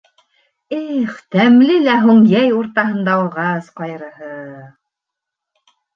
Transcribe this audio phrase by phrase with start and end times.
[0.77, 4.31] Эх, тәмле лә һуң йәй уртаһында ағас ҡайырыһы!